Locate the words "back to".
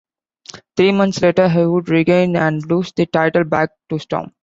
3.43-3.99